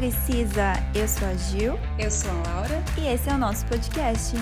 [0.00, 0.72] Precisa.
[0.94, 1.78] Eu sou a Gil.
[1.98, 2.82] Eu sou a Laura.
[2.96, 4.34] E esse é o nosso podcast.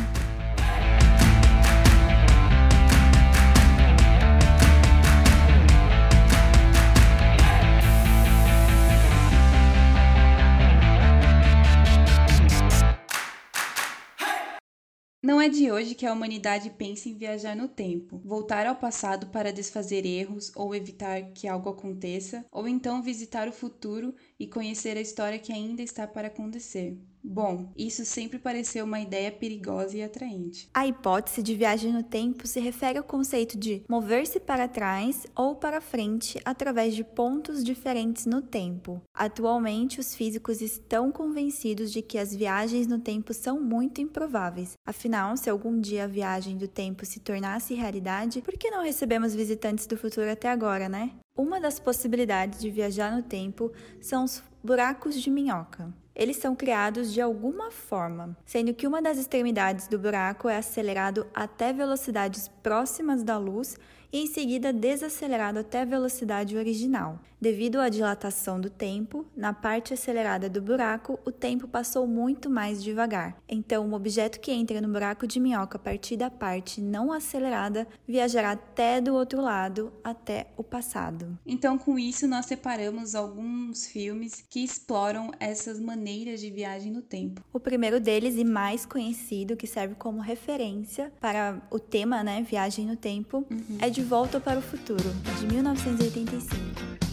[15.29, 19.27] Não é de hoje que a humanidade pensa em viajar no tempo, voltar ao passado
[19.27, 24.97] para desfazer erros ou evitar que algo aconteça, ou então visitar o futuro e conhecer
[24.97, 26.99] a história que ainda está para acontecer.
[27.23, 30.69] Bom, isso sempre pareceu uma ideia perigosa e atraente.
[30.73, 35.55] A hipótese de viagem no tempo se refere ao conceito de mover-se para trás ou
[35.55, 39.03] para frente através de pontos diferentes no tempo.
[39.13, 44.75] Atualmente, os físicos estão convencidos de que as viagens no tempo são muito improváveis.
[44.87, 49.35] Afinal, se algum dia a viagem do tempo se tornasse realidade, por que não recebemos
[49.35, 51.13] visitantes do futuro até agora, né?
[51.37, 57.13] Uma das possibilidades de viajar no tempo são os buracos de minhoca eles são criados
[57.13, 63.23] de alguma forma, sendo que uma das extremidades do buraco é acelerado até velocidades próximas
[63.23, 63.77] da luz
[64.13, 67.19] e em seguida desacelerado até a velocidade original.
[67.41, 72.83] Devido à dilatação do tempo, na parte acelerada do buraco, o tempo passou muito mais
[72.83, 73.37] devagar.
[73.49, 77.87] Então, um objeto que entra no buraco de minhoca a partir da parte não acelerada
[78.09, 81.39] viajará até do outro lado, até o passado.
[81.47, 87.41] Então, com isso, nós separamos alguns filmes que exploram essas maneiras de viagem no tempo.
[87.53, 92.85] O primeiro deles e mais conhecido, que serve como referência para o tema, né, viagem
[92.85, 93.79] no tempo, uhum.
[93.81, 95.03] é De Volta para o Futuro,
[95.41, 97.08] de 1985.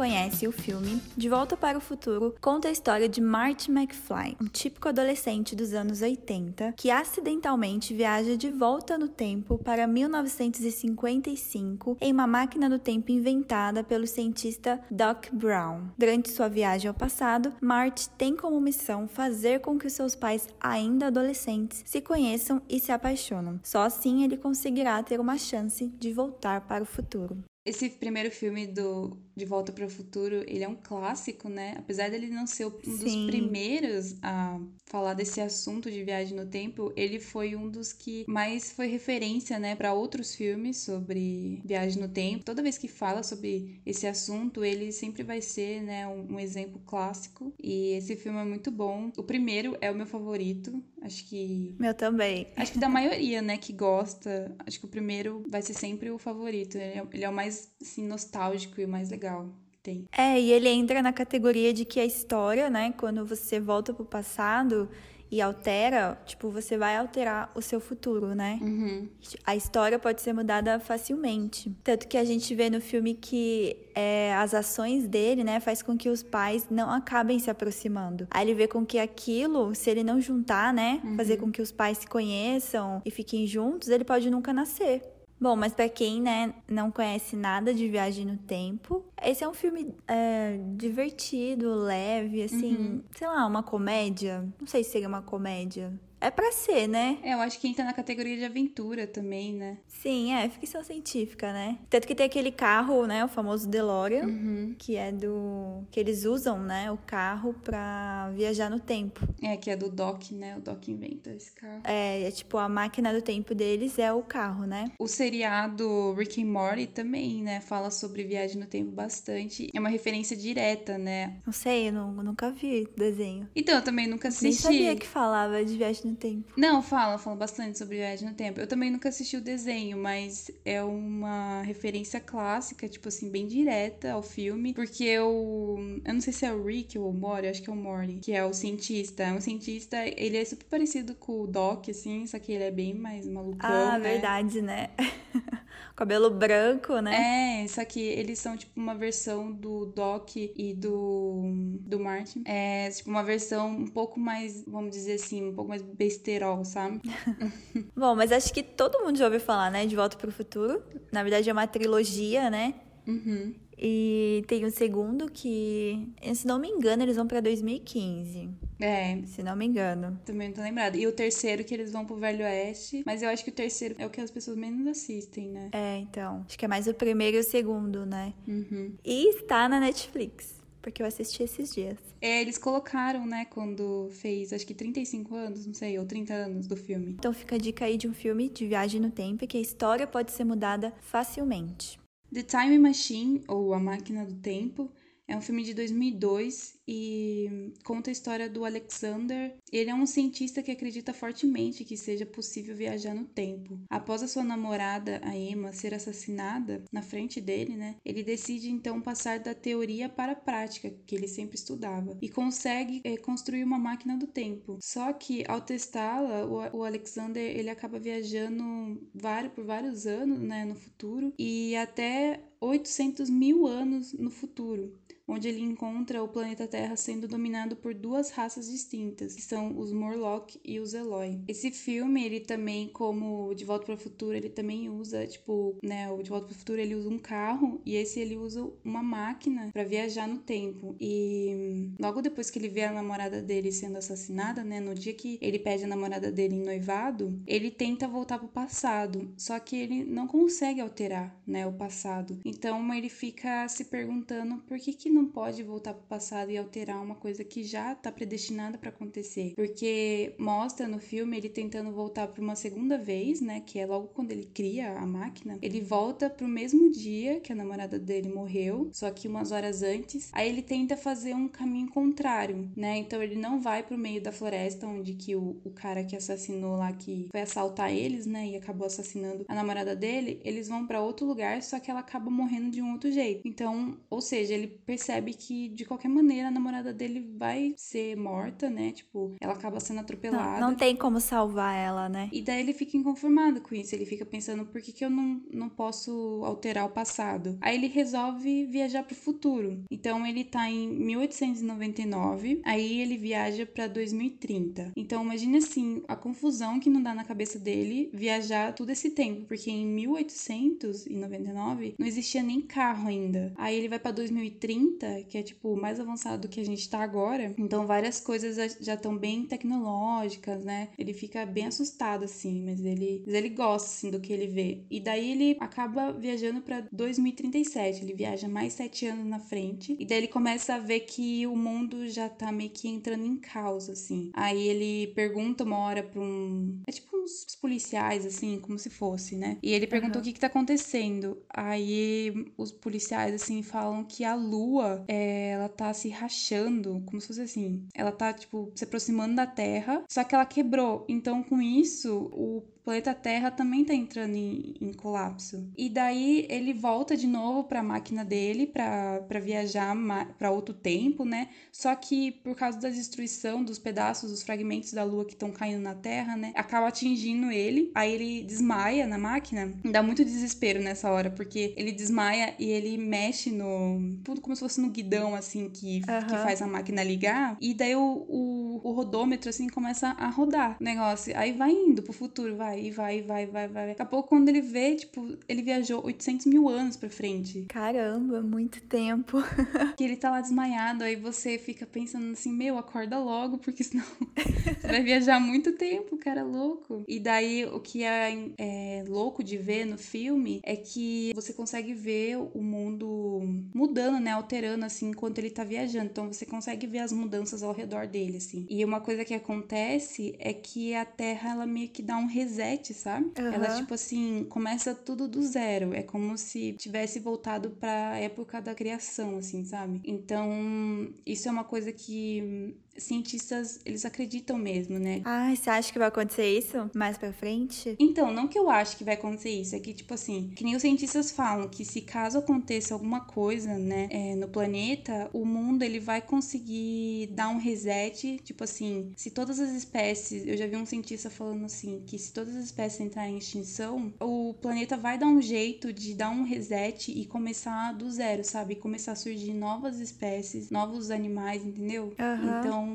[0.00, 4.46] Conhece o filme, De Volta para o Futuro conta a história de Marty McFly, um
[4.46, 12.14] típico adolescente dos anos 80 que acidentalmente viaja de volta no tempo para 1955 em
[12.14, 15.88] uma máquina do tempo inventada pelo cientista Doc Brown.
[15.98, 21.08] Durante sua viagem ao passado, Marty tem como missão fazer com que seus pais, ainda
[21.08, 23.60] adolescentes, se conheçam e se apaixonam.
[23.62, 27.36] Só assim ele conseguirá ter uma chance de voltar para o futuro.
[27.70, 31.76] Esse primeiro filme do De Volta para o Futuro, ele é um clássico, né?
[31.78, 32.98] Apesar dele não ser um Sim.
[32.98, 38.24] dos primeiros a falar desse assunto de viagem no tempo, ele foi um dos que
[38.26, 42.44] mais foi referência, né, para outros filmes sobre viagem no tempo.
[42.44, 46.82] Toda vez que fala sobre esse assunto, ele sempre vai ser, né, um, um exemplo
[46.84, 47.54] clássico.
[47.62, 49.12] E esse filme é muito bom.
[49.16, 50.82] O primeiro é o meu favorito.
[51.02, 51.74] Acho que.
[51.78, 52.48] Meu também.
[52.56, 56.18] Acho que da maioria, né, que gosta, acho que o primeiro vai ser sempre o
[56.18, 56.76] favorito.
[56.76, 59.48] Ele é, ele é o mais, assim, nostálgico e o mais legal.
[59.82, 60.06] Tem.
[60.12, 64.04] É, e ele entra na categoria de que a história, né, quando você volta pro
[64.04, 64.90] passado,
[65.30, 68.58] e altera, tipo, você vai alterar o seu futuro, né?
[68.60, 69.08] Uhum.
[69.46, 71.74] A história pode ser mudada facilmente.
[71.84, 75.96] Tanto que a gente vê no filme que é, as ações dele, né, faz com
[75.96, 78.26] que os pais não acabem se aproximando.
[78.30, 81.16] Aí ele vê com que aquilo, se ele não juntar, né, uhum.
[81.16, 85.02] fazer com que os pais se conheçam e fiquem juntos, ele pode nunca nascer.
[85.40, 89.54] Bom, mas para quem né, não conhece nada de Viagem no Tempo, esse é um
[89.54, 93.02] filme é, divertido, leve, assim, uhum.
[93.12, 94.46] sei lá, uma comédia.
[94.60, 95.98] Não sei se seria uma comédia.
[96.20, 97.18] É pra ser, né?
[97.22, 99.78] É, eu acho que entra na categoria de aventura também, né?
[99.86, 101.78] Sim, é, ficção científica, né?
[101.88, 103.24] Tanto que tem aquele carro, né?
[103.24, 104.74] O famoso DeLorean, uhum.
[104.78, 105.82] que é do.
[105.90, 106.90] que eles usam, né?
[106.90, 109.26] O carro pra viajar no tempo.
[109.42, 110.56] É, que é do Doc, né?
[110.58, 111.80] O Doc inventa esse carro.
[111.84, 114.92] É, é tipo, a máquina do tempo deles é o carro, né?
[114.98, 117.60] O seriado Rick and Morty também, né?
[117.60, 119.68] Fala sobre viagem no tempo bastante.
[119.74, 121.38] É uma referência direta, né?
[121.46, 123.48] Não sei, eu, não, nunca vi desenho.
[123.56, 124.44] Então, eu também nunca assisti.
[124.44, 126.52] Nem sabia que falava de viagem no no tempo.
[126.56, 128.60] Não, fala, fala bastante sobre viagem no tempo.
[128.60, 134.12] Eu também nunca assisti o desenho, mas é uma referência clássica, tipo assim, bem direta
[134.12, 137.62] ao filme, porque eu, eu não sei se é o Rick ou o Mori, acho
[137.62, 139.22] que é o Mori, que é o cientista.
[139.22, 142.70] É um cientista, ele é super parecido com o Doc, assim, só que ele é
[142.70, 144.12] bem mais malucão, Ah, né?
[144.12, 144.90] verdade, né?
[145.96, 147.62] cabelo branco, né?
[147.64, 151.42] É, só que eles são tipo uma versão do Doc e do,
[151.80, 152.42] do Martin.
[152.46, 157.02] É tipo uma versão um pouco mais, vamos dizer assim, um pouco mais besterol, sabe?
[157.94, 159.84] Bom, mas acho que todo mundo já ouviu falar, né?
[159.84, 160.82] De Volta para o Futuro.
[161.12, 162.74] Na verdade é uma trilogia, né?
[163.06, 163.54] Uhum.
[163.82, 168.50] E tem o segundo que, se não me engano, eles vão pra 2015.
[168.78, 169.22] É.
[169.26, 170.18] Se não me engano.
[170.24, 170.96] Também não tô lembrada.
[170.98, 173.02] E o terceiro que eles vão pro Velho Oeste.
[173.06, 175.70] Mas eu acho que o terceiro é o que as pessoas menos assistem, né?
[175.72, 176.44] É, então.
[176.46, 178.34] Acho que é mais o primeiro e o segundo, né?
[178.46, 178.94] Uhum.
[179.02, 180.59] E está na Netflix.
[180.82, 181.98] Porque eu assisti esses dias.
[182.20, 186.66] É, eles colocaram, né, quando fez, acho que 35 anos, não sei, ou 30 anos
[186.66, 187.16] do filme.
[187.18, 190.06] Então fica a dica aí de um filme de viagem no tempo que a história
[190.06, 191.98] pode ser mudada facilmente.
[192.32, 194.90] The Time Machine, ou A Máquina do Tempo,
[195.30, 199.54] é um filme de 2002 e conta a história do Alexander.
[199.72, 203.78] Ele é um cientista que acredita fortemente que seja possível viajar no tempo.
[203.88, 207.94] Após a sua namorada, a Emma, ser assassinada na frente dele, né?
[208.04, 213.00] Ele decide então passar da teoria para a prática, que ele sempre estudava, e consegue
[213.04, 214.78] é, construir uma máquina do tempo.
[214.82, 220.64] Só que ao testá-la, o, o Alexander ele acaba viajando vários, por vários anos, né,
[220.64, 224.98] no futuro e até 800 mil anos no futuro
[225.30, 229.92] onde ele encontra o planeta Terra sendo dominado por duas raças distintas, que são os
[229.92, 231.40] Morlock e os Eloy.
[231.46, 236.10] Esse filme, ele também, como De Volta para o Futuro, ele também usa, tipo, né,
[236.10, 239.02] o De Volta para o Futuro ele usa um carro e esse ele usa uma
[239.02, 240.96] máquina para viajar no tempo.
[241.00, 245.38] E logo depois que ele vê a namorada dele sendo assassinada, né, no dia que
[245.40, 249.76] ele pede a namorada dele em noivado, ele tenta voltar para o passado, só que
[249.76, 252.38] ele não consegue alterar, né, o passado.
[252.44, 256.50] Então ele fica se perguntando por que que não não pode voltar para o passado
[256.50, 261.48] e alterar uma coisa que já está predestinada para acontecer, porque mostra no filme ele
[261.48, 265.58] tentando voltar para uma segunda vez, né, que é logo quando ele cria a máquina,
[265.60, 269.82] ele volta para o mesmo dia que a namorada dele morreu, só que umas horas
[269.82, 270.30] antes.
[270.32, 272.96] Aí ele tenta fazer um caminho contrário, né?
[272.96, 276.16] Então ele não vai para o meio da floresta onde que o, o cara que
[276.16, 280.86] assassinou lá que foi assaltar eles, né, e acabou assassinando a namorada dele, eles vão
[280.86, 283.46] para outro lugar, só que ela acaba morrendo de um outro jeito.
[283.46, 288.14] Então, ou seja, ele percebe percebe que de qualquer maneira a namorada dele vai ser
[288.16, 288.92] morta, né?
[288.92, 290.60] Tipo, ela acaba sendo atropelada.
[290.60, 292.28] Não, não tem como salvar ela, né?
[292.30, 293.94] E daí ele fica inconformado com isso.
[293.94, 297.56] Ele fica pensando por que, que eu não, não posso alterar o passado.
[297.62, 299.82] Aí ele resolve viajar pro futuro.
[299.90, 304.92] Então ele tá em 1899, aí ele viaja para 2030.
[304.94, 309.46] Então imagine assim, a confusão que não dá na cabeça dele viajar todo esse tempo,
[309.46, 313.54] porque em 1899 não existia nem carro ainda.
[313.56, 314.89] Aí ele vai para 2030
[315.28, 317.54] que é tipo mais avançado do que a gente tá agora.
[317.58, 320.88] Então várias coisas já estão bem tecnológicas, né?
[320.98, 324.84] Ele fica bem assustado assim, mas ele, mas ele gosta assim do que ele vê.
[324.90, 328.02] E daí ele acaba viajando para 2037.
[328.02, 331.56] Ele viaja mais sete anos na frente e daí ele começa a ver que o
[331.56, 334.30] mundo já tá meio que entrando em caos assim.
[334.32, 339.36] Aí ele pergunta uma hora para um, é tipo uns policiais assim, como se fosse,
[339.36, 339.58] né?
[339.62, 340.22] E ele pergunta uhum.
[340.22, 341.38] o que que tá acontecendo.
[341.48, 347.28] Aí os policiais assim falam que a lua é, ela tá se rachando, como se
[347.28, 347.86] fosse assim.
[347.94, 351.04] Ela tá, tipo, se aproximando da Terra, só que ela quebrou.
[351.08, 355.68] Então, com isso, o planeta Terra também tá entrando em, em colapso.
[355.76, 359.94] E daí ele volta de novo para a máquina dele para viajar
[360.38, 361.48] para outro tempo, né?
[361.72, 365.80] Só que por causa da destruição dos pedaços, dos fragmentos da Lua que estão caindo
[365.80, 366.52] na Terra, né?
[366.54, 367.90] Acaba atingindo ele.
[367.94, 369.72] Aí ele desmaia na máquina.
[369.84, 374.18] Dá muito desespero nessa hora, porque ele desmaia e ele mexe no.
[374.24, 376.26] Tudo como se fosse no guidão, assim, que, uhum.
[376.26, 377.56] que faz a máquina ligar.
[377.60, 381.36] E daí o, o, o rodômetro, assim, começa a rodar o negócio.
[381.36, 383.86] Aí vai indo pro futuro, vai vai, e vai, vai, vai, vai.
[383.88, 387.64] Daqui a pouco, quando ele vê, tipo, ele viajou 800 mil anos pra frente.
[387.68, 389.38] Caramba, muito tempo.
[389.96, 394.04] que ele tá lá desmaiado, aí você fica pensando assim, meu, acorda logo, porque senão
[394.80, 397.02] você vai viajar muito tempo, cara louco.
[397.08, 401.94] E daí, o que é, é louco de ver no filme é que você consegue
[401.94, 403.40] ver o mundo
[403.74, 406.06] mudando, né, alterando, assim, enquanto ele tá viajando.
[406.06, 408.66] Então, você consegue ver as mudanças ao redor dele, assim.
[408.68, 412.59] E uma coisa que acontece é que a Terra, ela meio que dá um reset
[412.60, 413.32] reset, sabe?
[413.38, 413.52] Uhum.
[413.52, 415.94] Ela, tipo assim, começa tudo do zero.
[415.94, 420.00] É como se tivesse voltado pra época da criação, assim, sabe?
[420.04, 425.22] Então, isso é uma coisa que cientistas, eles acreditam mesmo, né?
[425.24, 427.96] Ah, você acha que vai acontecer isso mais pra frente?
[427.98, 430.76] Então, não que eu acho que vai acontecer isso, é que, tipo assim, que nem
[430.76, 435.82] os cientistas falam que se caso aconteça alguma coisa, né, é, no planeta, o mundo,
[435.82, 440.76] ele vai conseguir dar um reset, tipo, assim, se todas as espécies, eu já vi
[440.76, 445.18] um cientista falando assim, que se todas as espécies entrarem em extinção, o planeta vai
[445.18, 448.74] dar um jeito de dar um reset e começar do zero, sabe?
[448.74, 452.12] Começar a surgir novas espécies, novos animais, entendeu?
[452.18, 452.58] Uhum.
[452.58, 452.86] Então,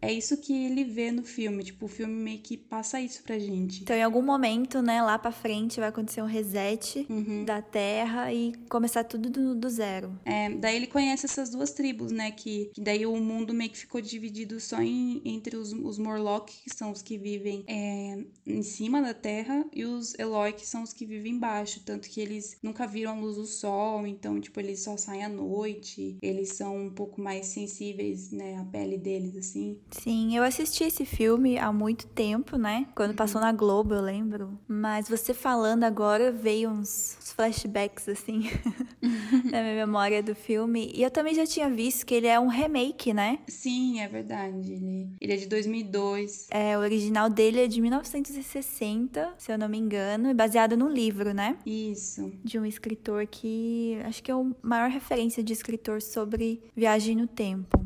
[0.00, 3.38] é isso que ele vê no filme, tipo, o filme meio que passa isso pra
[3.38, 3.82] gente.
[3.82, 7.44] Então, em algum momento, né, lá pra frente vai acontecer um reset Uhum.
[7.44, 10.18] da Terra e começar tudo do, do zero.
[10.24, 12.30] É, daí ele conhece essas duas tribos, né?
[12.30, 16.52] Que, que daí o mundo meio que ficou dividido só em, entre os, os Morlock,
[16.64, 20.82] que são os que vivem é, em cima da terra, e os Eloy, que são
[20.82, 21.82] os que vivem embaixo.
[21.84, 25.28] Tanto que eles nunca viram a luz do sol, então, tipo, eles só saem à
[25.28, 26.16] noite.
[26.22, 28.56] Eles são um pouco mais sensíveis, né?
[28.58, 29.78] A pele deles, assim.
[29.90, 32.86] Sim, eu assisti esse filme há muito tempo, né?
[32.94, 34.58] Quando passou na Globo, eu lembro.
[34.66, 38.50] Mas você falando agora, veio uns flashbacks, assim,
[39.50, 40.90] na minha memória do filme.
[40.94, 43.38] E eu também já tinha visto que ele é um remake, né?
[43.48, 44.72] Sim, é verdade.
[44.72, 46.48] Ele, ele é de 2002.
[46.50, 50.88] É, o original dele é de 1960, se eu não me engano, e baseado num
[50.88, 51.56] livro, né?
[51.64, 52.32] Isso.
[52.44, 57.26] De um escritor que acho que é a maior referência de escritor sobre viagem no
[57.26, 57.84] tempo.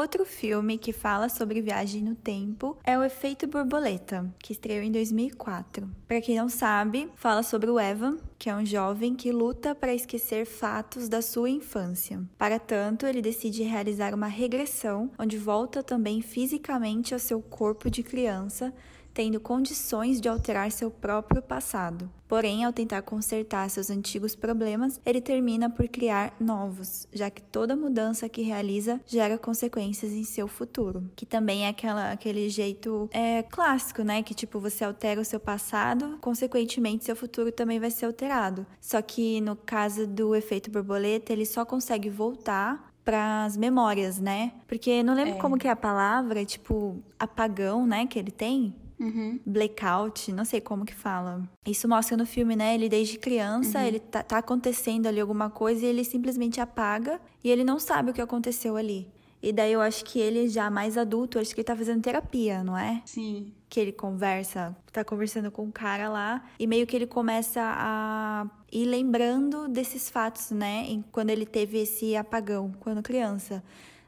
[0.00, 4.90] Outro filme que fala sobre viagem no tempo é O Efeito Borboleta, que estreou em
[4.90, 5.86] 2004.
[6.08, 9.92] Para quem não sabe, fala sobre o Evan, que é um jovem que luta para
[9.92, 12.18] esquecer fatos da sua infância.
[12.38, 18.02] Para tanto, ele decide realizar uma regressão, onde volta também fisicamente ao seu corpo de
[18.02, 18.72] criança
[19.12, 22.10] tendo condições de alterar seu próprio passado.
[22.28, 27.74] Porém, ao tentar consertar seus antigos problemas, ele termina por criar novos, já que toda
[27.74, 31.10] mudança que realiza gera consequências em seu futuro.
[31.16, 34.22] Que também é aquela, aquele jeito é, clássico, né?
[34.22, 38.64] Que tipo, você altera o seu passado, consequentemente, seu futuro também vai ser alterado.
[38.80, 44.52] Só que no caso do efeito borboleta, ele só consegue voltar para as memórias, né?
[44.68, 45.38] Porque não lembro É.
[45.38, 48.74] como que é a palavra, tipo apagão, né, que ele tem.
[49.00, 49.40] Uhum.
[49.46, 51.42] Blackout, não sei como que fala.
[51.66, 52.74] Isso mostra no filme, né?
[52.74, 57.50] Ele desde criança, ele tá, tá acontecendo ali alguma coisa e ele simplesmente apaga e
[57.50, 59.08] ele não sabe o que aconteceu ali.
[59.42, 62.62] E daí eu acho que ele já mais adulto, acho que ele tá fazendo terapia,
[62.62, 63.00] não é?
[63.06, 63.54] Sim.
[63.70, 68.44] que ele conversa, tá conversando com um cara lá, e meio que ele começa a
[68.70, 70.84] ir lembrando desses fatos, né?
[70.88, 73.62] Em- Quando ele teve esse apagão, quando criança.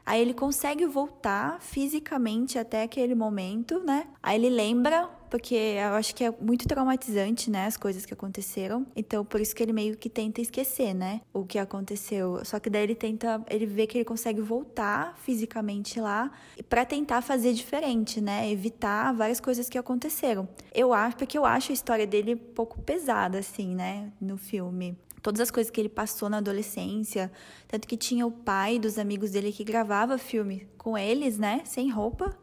[0.05, 4.07] Aí ele consegue voltar fisicamente até aquele momento, né?
[4.21, 7.65] Aí ele lembra, porque eu acho que é muito traumatizante, né?
[7.65, 8.85] As coisas que aconteceram.
[8.95, 11.21] Então, por isso que ele meio que tenta esquecer, né?
[11.33, 12.43] O que aconteceu.
[12.43, 16.31] Só que daí ele tenta, ele vê que ele consegue voltar fisicamente lá
[16.67, 18.51] para tentar fazer diferente, né?
[18.51, 20.47] Evitar várias coisas que aconteceram.
[20.73, 24.11] Eu acho, porque eu acho a história dele um pouco pesada, assim, né?
[24.19, 27.31] No filme todas as coisas que ele passou na adolescência,
[27.67, 31.89] tanto que tinha o pai dos amigos dele que gravava filme com eles, né, sem
[31.89, 32.37] roupa.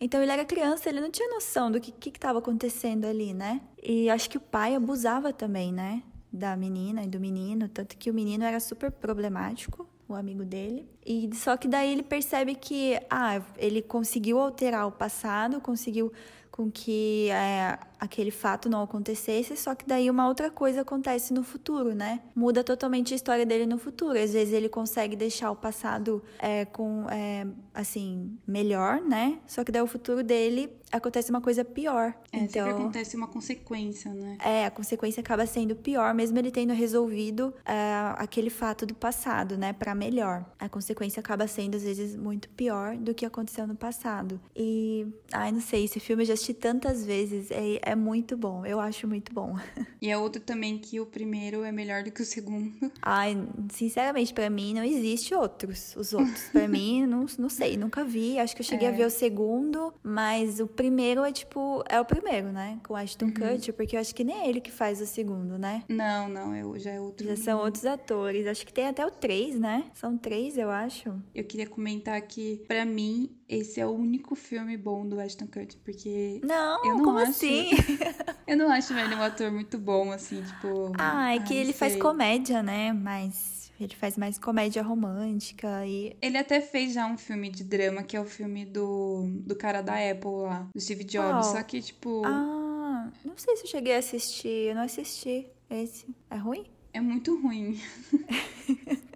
[0.00, 3.60] Então ele era criança, ele não tinha noção do que estava acontecendo ali, né?
[3.82, 8.10] E acho que o pai abusava também, né, da menina e do menino, tanto que
[8.10, 10.88] o menino era super problemático, o amigo dele.
[11.04, 16.12] E só que daí ele percebe que ah, ele conseguiu alterar o passado, conseguiu
[16.50, 21.44] com que é, aquele fato não acontecesse, só que daí uma outra coisa acontece no
[21.44, 22.20] futuro, né?
[22.34, 24.18] Muda totalmente a história dele no futuro.
[24.18, 29.38] Às vezes ele consegue deixar o passado é, com é, assim melhor, né?
[29.46, 32.14] Só que daí o futuro dele acontece uma coisa pior.
[32.32, 34.38] É, então sempre acontece uma consequência, né?
[34.44, 39.56] é, a consequência acaba sendo pior, mesmo ele tendo resolvido é, aquele fato do passado,
[39.56, 40.44] né, Pra melhor.
[40.58, 44.40] A consequência acaba sendo às vezes muito pior do que aconteceu no passado.
[44.54, 48.64] E, ai, não sei, esse filme eu já assisti tantas vezes, é, é muito bom,
[48.64, 49.56] eu acho muito bom.
[50.02, 52.72] E é outro também que o primeiro é melhor do que o segundo.
[53.02, 53.36] Ai,
[53.70, 55.94] sinceramente, pra mim não existe outros.
[55.94, 58.38] Os outros, pra mim, não, não sei, nunca vi.
[58.38, 58.90] Acho que eu cheguei É.
[58.90, 62.80] a ver o segundo, mas o primeiro é tipo, é o primeiro, né?
[62.86, 63.34] Com Ashton Uhum.
[63.34, 65.84] Kutcher, porque eu acho que nem é ele que faz o segundo, né?
[65.86, 67.26] Não, não, é, já é outro.
[67.26, 68.46] Já são outros atores.
[68.46, 69.84] Acho que tem até o três, né?
[69.92, 71.12] São três, eu acho.
[71.34, 75.78] Eu queria comentar que, pra mim, esse é o único filme bom do Ashton Kutcher,
[75.84, 77.70] porque Não, Eu não como acho- assim?
[78.46, 80.92] eu não acho ele um ator muito bom, assim, tipo...
[80.98, 82.00] ah, é ai, que ele faz sei.
[82.00, 82.92] comédia, né?
[82.92, 86.16] Mas ele faz mais comédia romântica e.
[86.22, 89.80] Ele até fez já um filme de drama, que é o filme do, do cara
[89.82, 91.46] da Apple lá, do Steve Jobs.
[91.46, 91.56] Qual?
[91.56, 94.68] Só que, tipo, Ah, não sei se eu cheguei a assistir.
[94.68, 96.06] Eu não assisti esse.
[96.30, 96.66] É ruim?
[96.92, 97.80] é muito ruim.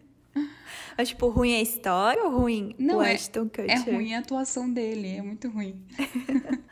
[0.97, 3.71] Mas, tipo, ruim é a história ou ruim Não, o é- Ashton Kutcher?
[3.71, 5.83] É ruim a atuação dele, é muito ruim.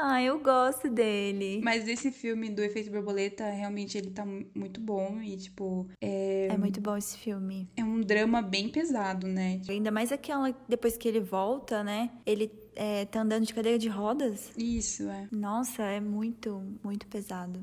[0.00, 1.60] Ah, eu gosto dele.
[1.62, 5.88] Mas esse filme do Efeito Borboleta, realmente ele tá muito bom e, tipo.
[6.00, 6.46] É...
[6.52, 7.68] é muito bom esse filme.
[7.76, 9.60] É um drama bem pesado, né?
[9.68, 10.54] Ainda mais aquela.
[10.68, 12.12] Depois que ele volta, né?
[12.24, 14.52] Ele é, tá andando de cadeira de rodas.
[14.56, 15.26] Isso, é.
[15.32, 17.60] Nossa, é muito, muito pesado.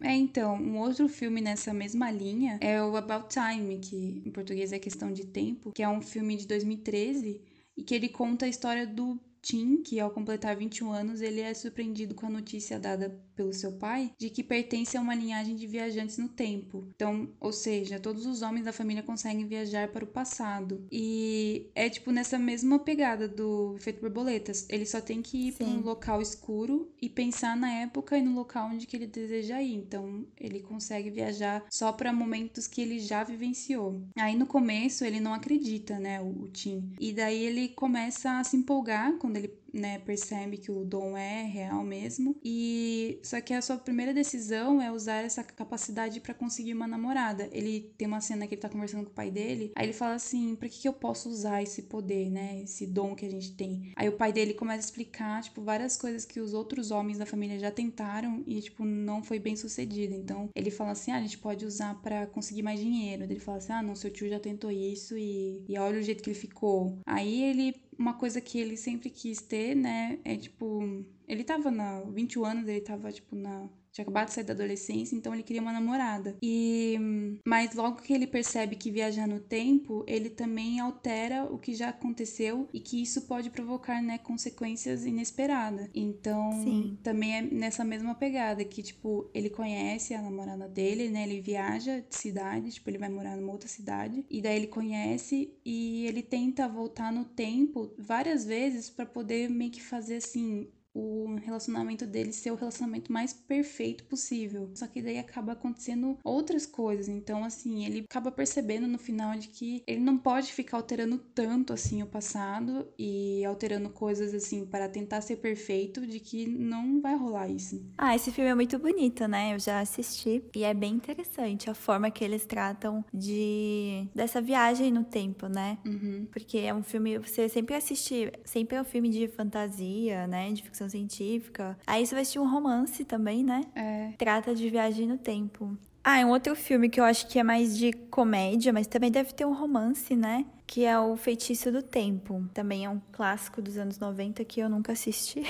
[0.00, 4.72] É, então, um outro filme nessa mesma linha é o About Time, que em português
[4.72, 7.40] é questão de tempo, que é um filme de 2013
[7.76, 11.54] e que ele conta a história do Tim, que ao completar 21 anos, ele é
[11.54, 15.66] surpreendido com a notícia dada pelo seu pai de que pertence a uma linhagem de
[15.66, 16.86] viajantes no tempo.
[16.94, 20.84] Então, ou seja, todos os homens da família conseguem viajar para o passado.
[20.92, 24.66] E é tipo nessa mesma pegada do efeito borboletas.
[24.68, 28.34] Ele só tem que ir para um local escuro e pensar na época e no
[28.34, 29.76] local onde que ele deseja ir.
[29.76, 34.02] Então, ele consegue viajar só para momentos que ele já vivenciou.
[34.18, 36.92] Aí no começo ele não acredita, né, o, o Tim.
[37.00, 41.42] E daí ele começa a se empolgar quando ele né, percebe que o dom é
[41.44, 42.36] real mesmo.
[42.44, 47.48] E só que a sua primeira decisão é usar essa capacidade para conseguir uma namorada.
[47.52, 50.14] Ele tem uma cena que ele tá conversando com o pai dele, aí ele fala
[50.14, 52.62] assim: "Para que que eu posso usar esse poder, né?
[52.62, 53.92] Esse dom que a gente tem?".
[53.96, 57.26] Aí o pai dele começa a explicar, tipo, várias coisas que os outros homens da
[57.26, 60.14] família já tentaram e tipo não foi bem sucedido.
[60.14, 63.24] Então, ele fala assim: "Ah, a gente pode usar para conseguir mais dinheiro".
[63.24, 66.22] Ele fala assim: "Ah, não, seu tio já tentou isso e, e olha o jeito
[66.22, 66.98] que ele ficou".
[67.06, 72.00] Aí ele uma coisa que ele sempre quis ter, né, é tipo, ele tava na
[72.00, 75.62] 21 anos, ele tava tipo na tinha acabado de sair da adolescência, então ele queria
[75.62, 76.36] uma namorada.
[76.42, 76.96] E
[77.44, 81.88] mas logo que ele percebe que viajar no tempo, ele também altera o que já
[81.88, 85.88] aconteceu e que isso pode provocar, né, consequências inesperadas.
[85.94, 86.98] Então, Sim.
[87.02, 91.24] também é nessa mesma pegada que tipo, ele conhece a namorada dele, né?
[91.24, 95.52] Ele viaja de cidade, tipo, ele vai morar numa outra cidade e daí ele conhece
[95.64, 101.36] e ele tenta voltar no tempo várias vezes para poder meio que fazer assim, o
[101.36, 104.70] relacionamento dele ser o relacionamento mais perfeito possível.
[104.74, 107.08] Só que daí acaba acontecendo outras coisas.
[107.08, 111.72] Então, assim, ele acaba percebendo no final de que ele não pode ficar alterando tanto
[111.72, 117.16] assim o passado e alterando coisas assim para tentar ser perfeito, de que não vai
[117.16, 117.84] rolar isso.
[117.96, 119.54] Ah, esse filme é muito bonito, né?
[119.54, 124.90] Eu já assisti e é bem interessante a forma que eles tratam de dessa viagem
[124.90, 125.78] no tempo, né?
[125.86, 126.26] Uhum.
[126.30, 130.52] Porque é um filme, você sempre assiste, sempre é um filme de fantasia, né?
[130.52, 131.78] De ficção científica.
[131.86, 133.62] Aí você vai assistir um romance também, né?
[133.74, 134.12] É.
[134.18, 135.78] Trata de viagem no tempo.
[136.04, 139.10] Ah, é um outro filme que eu acho que é mais de comédia, mas também
[139.10, 140.44] deve ter um romance, né?
[140.66, 142.46] Que é o Feitiço do Tempo.
[142.52, 145.42] Também é um clássico dos anos 90 que eu nunca assisti.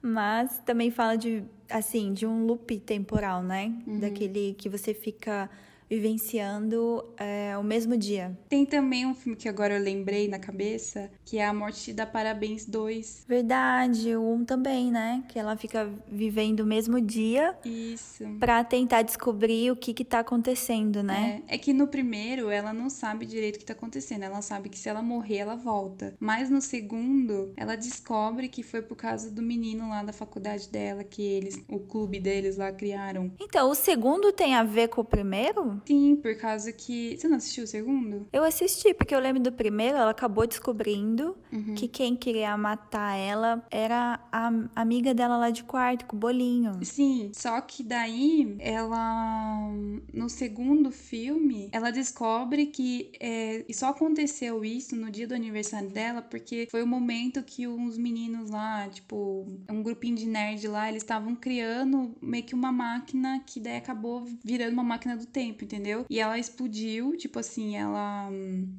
[0.00, 3.72] mas também fala de, assim, de um loop temporal, né?
[3.86, 4.00] Uhum.
[4.00, 5.50] Daquele que você fica
[5.88, 8.36] vivenciando é, o mesmo dia.
[8.48, 11.92] Tem também um filme que agora eu lembrei na cabeça, que é A Morte Te
[11.92, 13.24] Dá Parabéns 2.
[13.26, 15.24] Verdade, o um também, né?
[15.28, 17.56] Que ela fica vivendo o mesmo dia.
[17.64, 18.24] Isso.
[18.38, 21.42] Pra tentar descobrir o que que tá acontecendo, né?
[21.48, 24.22] É, é que no primeiro ela não sabe direito o que tá acontecendo.
[24.22, 26.14] Ela sabe que se ela morrer, ela volta.
[26.20, 31.02] Mas no segundo, ela descobre que foi por causa do menino lá da faculdade dela,
[31.04, 33.32] que eles, o clube deles lá criaram.
[33.40, 35.77] Então, o segundo tem a ver com o primeiro?
[35.86, 37.16] Sim, por causa que.
[37.16, 38.26] Você não assistiu o segundo?
[38.32, 41.74] Eu assisti, porque eu lembro do primeiro, ela acabou descobrindo Uhum.
[41.74, 46.78] que quem queria matar ela era a amiga dela lá de quarto, com o bolinho.
[46.82, 49.68] Sim, só que daí ela.
[50.12, 55.90] No segundo filme, ela descobre que é, e só aconteceu isso no dia do aniversário
[55.90, 60.88] dela, porque foi o momento que uns meninos lá, tipo, um grupinho de nerd lá,
[60.88, 65.64] eles estavam criando meio que uma máquina que daí acabou virando uma máquina do tempo,
[65.68, 66.06] entendeu?
[66.08, 68.28] E ela explodiu, tipo assim, ela.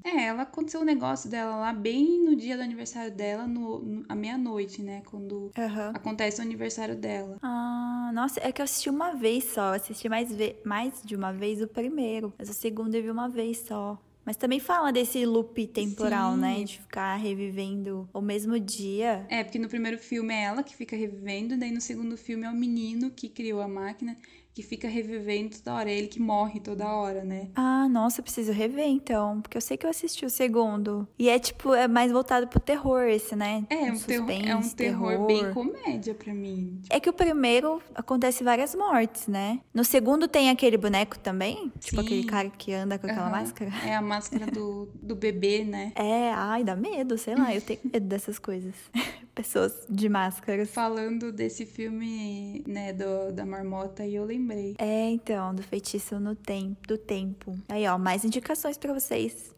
[0.04, 4.06] É, ela aconteceu um negócio dela lá bem no dia do aniversário dela, no, no-
[4.10, 5.04] à meia-noite, né?
[5.06, 5.92] Quando Aham.
[5.94, 7.38] acontece o aniversário dela.
[7.42, 9.70] Ah, nossa, é que eu assisti uma vez só.
[9.70, 12.34] Eu assisti mais, ve mais de uma vez o primeiro.
[12.38, 13.98] Mas o segundo eu vi uma vez só.
[14.26, 16.40] Mas também fala desse loop temporal, Sim.
[16.42, 16.64] né?
[16.64, 19.26] De ficar revivendo o mesmo dia.
[19.30, 22.50] É, porque no primeiro filme é ela que fica revivendo, daí no segundo filme é
[22.50, 24.16] o menino que criou a máquina
[24.60, 27.48] que fica revivendo toda hora, é ele que morre toda hora, né?
[27.56, 29.40] Ah, nossa, eu preciso rever então.
[29.42, 31.08] Porque eu sei que eu assisti o segundo.
[31.18, 33.66] E é tipo, é mais voltado pro terror esse, né?
[33.70, 36.82] É, um terror, é um suspense, terror, bem comédia pra mim.
[36.90, 39.62] É que o primeiro acontece várias mortes, né?
[39.74, 41.72] No segundo tem aquele boneco também?
[41.80, 42.06] Tipo Sim.
[42.06, 43.32] aquele cara que anda com aquela Aham.
[43.32, 43.72] máscara?
[43.88, 45.94] É a máscara do, do bebê, né?
[46.10, 48.74] É, ai, dá medo, sei lá, eu tenho medo dessas coisas.
[49.36, 50.70] Pessoas de máscaras.
[50.70, 54.76] Falando desse filme, né, do, da marmota, e eu lembrei.
[54.78, 57.58] É, então, do feitiço no tempo, do tempo.
[57.68, 59.56] Aí, ó, mais indicações pra vocês.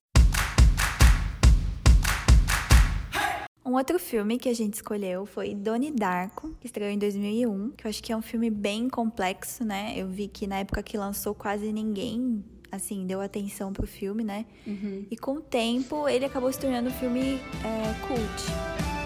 [3.64, 7.86] Um outro filme que a gente escolheu foi Donnie Darko, que estreou em 2001, que
[7.86, 9.94] eu acho que é um filme bem complexo, né?
[9.96, 14.46] Eu vi que na época que lançou quase ninguém assim, deu atenção pro filme, né?
[14.66, 15.06] Uhum.
[15.12, 19.01] E com o tempo ele acabou se tornando um filme é, cult.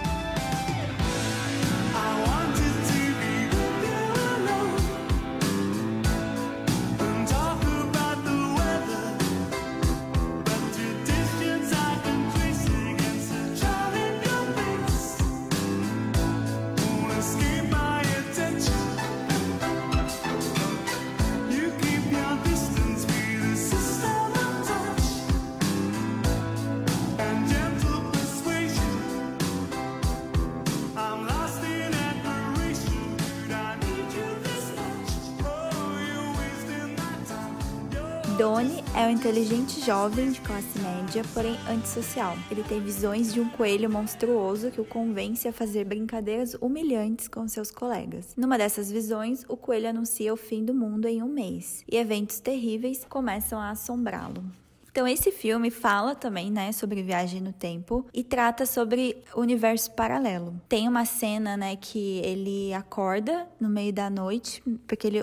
[38.96, 42.34] É um inteligente jovem de classe média, porém antissocial.
[42.50, 47.46] Ele tem visões de um coelho monstruoso que o convence a fazer brincadeiras humilhantes com
[47.46, 48.34] seus colegas.
[48.38, 52.40] Numa dessas visões, o coelho anuncia o fim do mundo em um mês, e eventos
[52.40, 54.42] terríveis começam a assombrá-lo.
[54.96, 60.56] Então esse filme fala também, né, sobre viagem no tempo e trata sobre universo paralelo.
[60.70, 65.22] Tem uma cena, né, que ele acorda no meio da noite, porque ele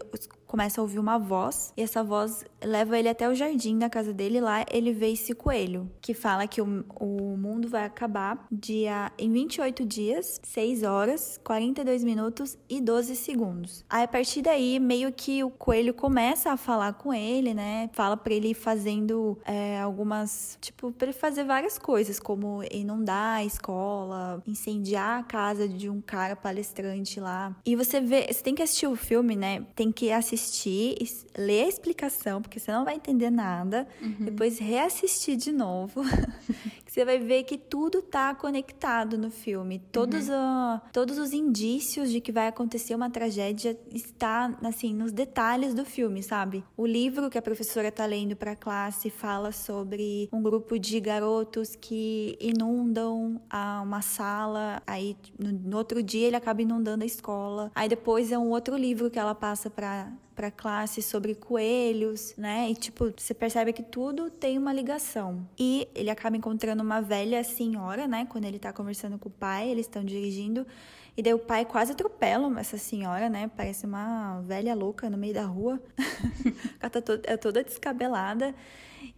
[0.53, 4.13] começa a ouvir uma voz e essa voz leva ele até o jardim da casa
[4.13, 4.39] dele.
[4.39, 9.33] Lá ele vê esse coelho que fala que o, o mundo vai acabar dia em
[9.33, 13.83] 28 dias, 6 horas, 42 minutos e 12 segundos.
[13.89, 17.89] Aí a partir daí, meio que o coelho começa a falar com ele, né?
[17.95, 23.39] Fala para ele ir fazendo é, algumas, tipo, para ele fazer várias coisas, como inundar
[23.39, 27.57] a escola, incendiar a casa de um cara palestrante lá.
[27.65, 29.65] E você vê, você tem que assistir o filme, né?
[29.75, 30.97] Tem que assistir assistir,
[31.37, 34.17] ler a explicação, porque você não vai entender nada, uhum.
[34.21, 36.03] depois reassistir de novo.
[36.87, 39.81] você vai ver que tudo está conectado no filme.
[39.91, 40.81] Todos, uhum.
[40.93, 46.23] todos os indícios de que vai acontecer uma tragédia está assim nos detalhes do filme,
[46.23, 46.63] sabe?
[46.77, 51.01] O livro que a professora está lendo para a classe fala sobre um grupo de
[51.01, 57.07] garotos que inundam a uma sala, aí no, no outro dia ele acaba inundando a
[57.07, 57.71] escola.
[57.75, 62.71] Aí depois é um outro livro que ela passa para para classe sobre coelhos, né?
[62.71, 65.47] E tipo, você percebe que tudo tem uma ligação.
[65.59, 68.27] E ele acaba encontrando uma velha senhora, né?
[68.29, 70.67] Quando ele tá conversando com o pai, eles estão dirigindo.
[71.17, 73.51] E daí o pai quase atropela essa senhora, né?
[73.55, 75.81] Parece uma velha louca no meio da rua.
[76.81, 78.55] Ela tá é toda descabelada.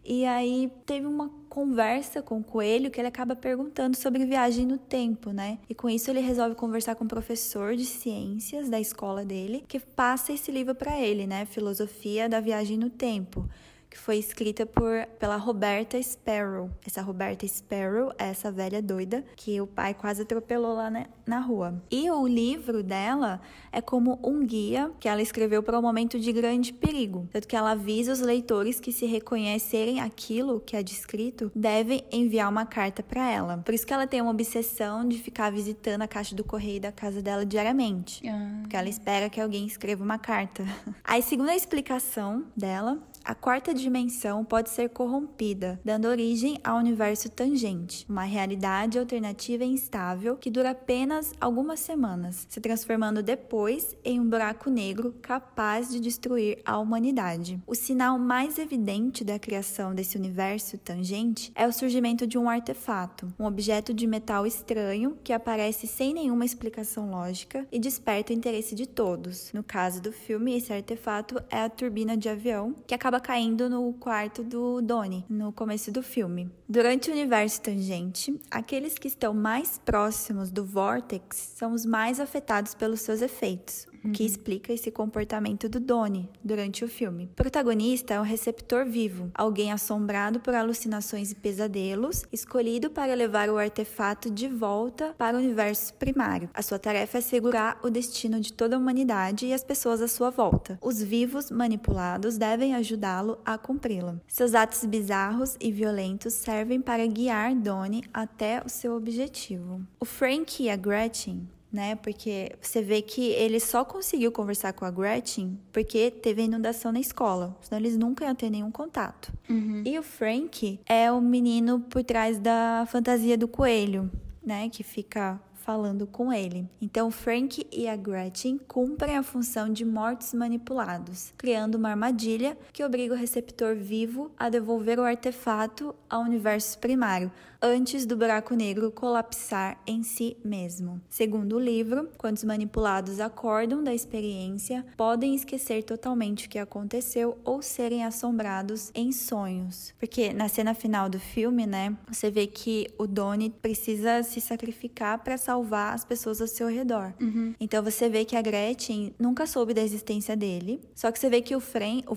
[0.04, 4.78] E aí teve uma conversa com o coelho que ele acaba perguntando sobre viagem no
[4.78, 5.58] tempo, né?
[5.68, 9.78] E com isso ele resolve conversar com o professor de ciências da escola dele, que
[9.78, 11.44] passa esse livro para ele, né?
[11.44, 13.48] Filosofia da viagem no tempo
[13.94, 16.68] que foi escrita por, pela Roberta Sparrow.
[16.84, 21.38] Essa Roberta Sparrow é essa velha doida que o pai quase atropelou lá né, na
[21.38, 21.80] rua.
[21.88, 26.32] E o livro dela é como um guia que ela escreveu para um momento de
[26.32, 27.28] grande perigo.
[27.32, 32.50] Tanto que ela avisa os leitores que, se reconhecerem aquilo que é descrito, devem enviar
[32.50, 33.58] uma carta para ela.
[33.58, 36.90] Por isso que ela tem uma obsessão de ficar visitando a caixa do correio da
[36.90, 38.28] casa dela diariamente.
[38.28, 38.58] Ah.
[38.62, 40.64] Porque ela espera que alguém escreva uma carta.
[41.04, 47.30] Aí, segundo a explicação dela, a quarta dimensão pode ser corrompida, dando origem ao universo
[47.30, 54.20] tangente, uma realidade alternativa e instável que dura apenas algumas semanas, se transformando depois em
[54.20, 57.58] um buraco negro capaz de destruir a humanidade.
[57.66, 63.32] O sinal mais evidente da criação desse universo tangente é o surgimento de um artefato,
[63.38, 68.74] um objeto de metal estranho que aparece sem nenhuma explicação lógica e desperta o interesse
[68.74, 69.50] de todos.
[69.54, 73.68] No caso do filme, esse artefato é a turbina de avião que acaba acaba caindo
[73.68, 76.50] no quarto do Donnie no começo do filme.
[76.68, 82.74] Durante o universo tangente, aqueles que estão mais próximos do Vortex são os mais afetados
[82.74, 84.28] pelos seus efeitos, o que uhum.
[84.28, 87.24] explica esse comportamento do Donnie durante o filme.
[87.32, 93.48] O protagonista é um receptor vivo, alguém assombrado por alucinações e pesadelos, escolhido para levar
[93.48, 96.50] o artefato de volta para o universo primário.
[96.52, 100.08] A sua tarefa é segurar o destino de toda a humanidade e as pessoas à
[100.08, 100.78] sua volta.
[100.82, 104.16] Os vivos manipulados devem ajudá-lo a cumpri-la.
[104.26, 109.80] Seus atos bizarros e violentos servem para guiar Donnie até o seu objetivo.
[110.00, 111.96] O Frank e a Gretchen né?
[111.96, 117.00] Porque você vê que ele só conseguiu conversar com a Gretchen porque teve inundação na
[117.00, 119.32] escola, senão eles nunca iam ter nenhum contato.
[119.50, 119.82] Uhum.
[119.84, 124.08] E o Frank é o menino por trás da fantasia do coelho,
[124.40, 124.68] né?
[124.68, 126.68] Que fica falando com ele.
[126.78, 132.84] Então, Frank e a Gretchen cumprem a função de mortos manipulados, criando uma armadilha que
[132.84, 138.92] obriga o receptor vivo a devolver o artefato ao universo primário, antes do buraco negro
[138.92, 141.00] colapsar em si mesmo.
[141.08, 147.38] Segundo o livro, quando os manipulados acordam da experiência, podem esquecer totalmente o que aconteceu
[147.42, 149.94] ou serem assombrados em sonhos.
[149.98, 155.24] Porque na cena final do filme, né, você vê que o Donnie precisa se sacrificar
[155.24, 157.12] para salvar as pessoas ao seu redor.
[157.20, 157.54] Uhum.
[157.58, 160.80] Então você vê que a Gretchen nunca soube da existência dele.
[160.94, 162.16] Só que você vê que o, Fran o,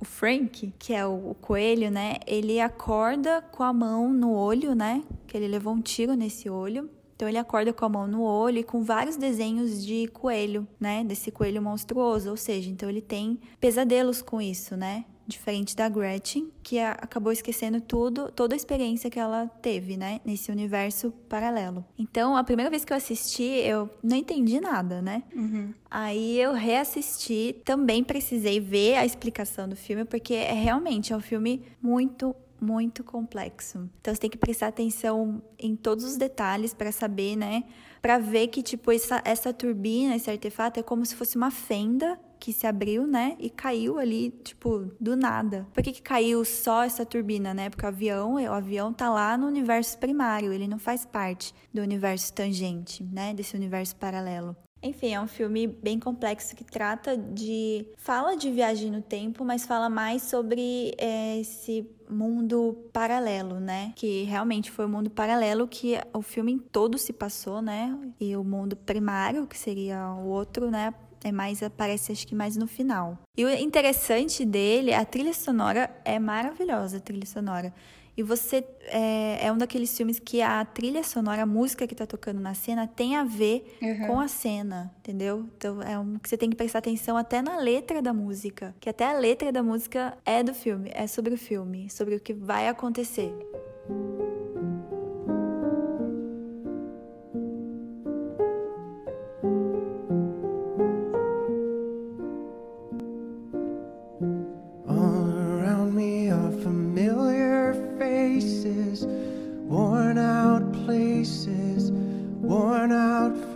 [0.00, 4.56] o Frank, que é o, o coelho, né, ele acorda com a mão no olho
[4.56, 5.02] olho, né?
[5.26, 6.88] Que ele levou um tiro nesse olho.
[7.14, 11.02] Então ele acorda com a mão no olho e com vários desenhos de coelho, né?
[11.02, 12.30] Desse coelho monstruoso.
[12.30, 15.04] Ou seja, então ele tem pesadelos com isso, né?
[15.26, 20.20] Diferente da Gretchen, que acabou esquecendo tudo, toda a experiência que ela teve, né?
[20.24, 21.84] Nesse universo paralelo.
[21.98, 25.24] Então, a primeira vez que eu assisti, eu não entendi nada, né?
[25.34, 25.74] Uhum.
[25.90, 31.20] Aí eu reassisti, também precisei ver a explicação do filme, porque é realmente é um
[31.20, 33.88] filme muito, muito complexo.
[34.00, 37.64] Então você tem que prestar atenção em todos os detalhes para saber, né?
[38.00, 42.18] Para ver que tipo essa, essa turbina, esse artefato é como se fosse uma fenda
[42.38, 45.66] que se abriu, né, e caiu ali, tipo, do nada.
[45.72, 47.70] Por que, que caiu só essa turbina, né?
[47.70, 51.80] Porque o avião, o avião tá lá no universo primário, ele não faz parte do
[51.80, 54.56] universo tangente, né, desse universo paralelo.
[54.82, 57.86] Enfim, é um filme bem complexo que trata de.
[57.96, 63.92] fala de viagem no tempo, mas fala mais sobre é, esse mundo paralelo, né?
[63.96, 67.98] Que realmente foi o mundo paralelo que o filme todo se passou, né?
[68.20, 70.94] E o mundo primário, que seria o outro, né?
[71.26, 73.18] É mais, aparece acho que mais no final.
[73.36, 77.74] E o interessante dele, a trilha sonora é maravilhosa, a trilha sonora.
[78.16, 82.06] E você é, é, um daqueles filmes que a trilha sonora, a música que tá
[82.06, 84.06] tocando na cena tem a ver uhum.
[84.06, 85.44] com a cena, entendeu?
[85.56, 88.88] Então é um que você tem que prestar atenção até na letra da música, que
[88.88, 92.32] até a letra da música é do filme, é sobre o filme, sobre o que
[92.32, 93.34] vai acontecer.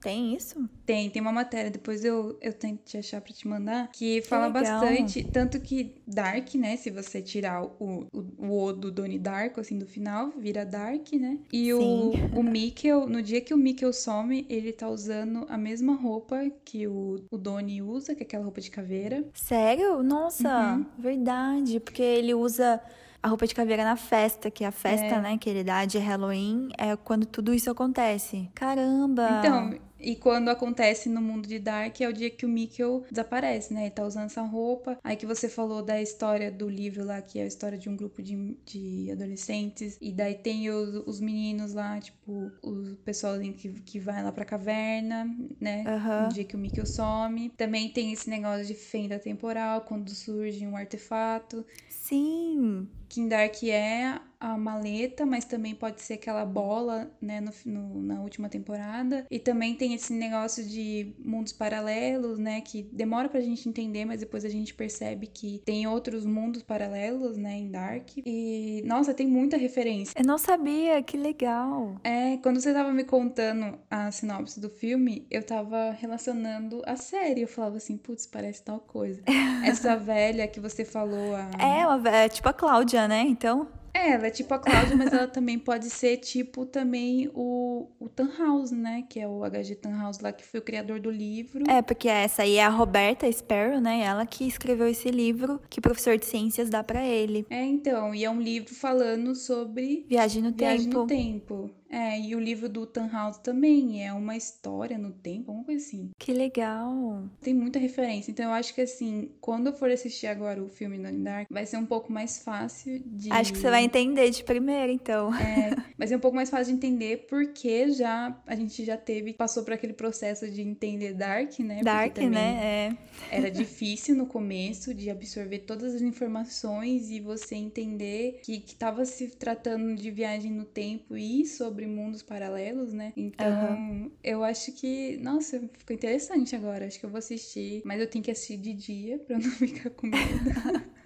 [0.00, 0.68] Tem isso?
[0.86, 4.48] Tem, tem uma matéria, depois eu, eu tento te achar pra te mandar, que fala
[4.48, 9.60] bastante, tanto que Dark, né, se você tirar o, o, o O do Donnie Darko,
[9.60, 11.38] assim, do final, vira Dark, né?
[11.52, 15.94] E o, o Mikkel, no dia que o Mikkel some, ele tá usando a mesma
[15.94, 19.24] roupa que o, o Donnie usa, que é aquela roupa de caveira.
[19.34, 20.02] Sério?
[20.02, 20.86] Nossa, uhum.
[20.98, 22.80] verdade, porque ele usa
[23.22, 25.20] a roupa de caveira na festa, que é a festa, é.
[25.20, 28.48] né, que ele dá de Halloween, é quando tudo isso acontece.
[28.54, 29.28] Caramba!
[29.38, 33.72] Então, e quando acontece no mundo de Dark é o dia que o Mikkel desaparece,
[33.72, 33.82] né?
[33.82, 34.98] Ele tá usando essa roupa.
[35.04, 37.96] Aí que você falou da história do livro lá, que é a história de um
[37.96, 39.98] grupo de, de adolescentes.
[40.00, 44.44] E daí tem os, os meninos lá, tipo, o pessoalzinho que, que vai lá pra
[44.44, 45.24] caverna,
[45.60, 45.84] né?
[45.86, 46.22] Uhum.
[46.24, 47.50] No dia que o Mikkel some.
[47.50, 51.64] Também tem esse negócio de fenda temporal, quando surge um artefato.
[51.88, 52.88] Sim.
[53.10, 58.02] Que em Dark é a maleta, mas também pode ser aquela bola, né, no, no,
[58.02, 59.26] na última temporada.
[59.30, 64.20] E também tem esse negócio de mundos paralelos, né, que demora pra gente entender, mas
[64.20, 68.08] depois a gente percebe que tem outros mundos paralelos, né, em Dark.
[68.24, 70.14] E, nossa, tem muita referência.
[70.18, 71.96] Eu não sabia, que legal.
[72.02, 77.42] É, quando você tava me contando a sinopse do filme, eu tava relacionando a série.
[77.42, 79.22] Eu falava assim, putz, parece tal coisa.
[79.66, 81.36] Essa velha que você falou.
[81.36, 81.50] A...
[81.62, 83.68] É, uma, é tipo a Cláudia, né, então...
[83.92, 88.08] É, ela é tipo a Cláudia, mas ela também pode ser tipo também o, o
[88.08, 89.04] Tannhaus, né?
[89.08, 91.64] Que é o HG Tannhaus lá, que foi o criador do livro.
[91.68, 94.00] É, porque essa aí é a Roberta Sparrow, né?
[94.00, 97.44] Ela que escreveu esse livro que o professor de ciências dá para ele.
[97.50, 100.06] É, então, e é um livro falando sobre...
[100.08, 101.00] Viagem no Viagem tempo.
[101.00, 101.70] no tempo.
[101.90, 106.10] É, e o livro do Tannhaus também é uma história no tempo, alguma coisa assim.
[106.16, 107.24] Que legal!
[107.40, 108.30] Tem muita referência.
[108.30, 111.66] Então eu acho que assim, quando eu for assistir agora o filme Donnie Dark, vai
[111.66, 113.32] ser um pouco mais fácil de.
[113.32, 115.34] Acho que você vai entender de primeira, então.
[115.34, 119.32] É, vai ser um pouco mais fácil de entender porque já a gente já teve,
[119.32, 121.82] passou por aquele processo de entender Dark, né?
[121.82, 122.96] Dark, né?
[123.30, 123.36] É.
[123.36, 129.04] Era difícil no começo de absorver todas as informações e você entender que, que tava
[129.04, 133.12] se tratando de viagem no tempo e sobre mundos paralelos, né?
[133.16, 134.10] Então, uhum.
[134.22, 136.86] eu acho que, nossa, ficou interessante agora.
[136.86, 139.90] Acho que eu vou assistir, mas eu tenho que assistir de dia pra não ficar
[139.90, 140.20] com medo.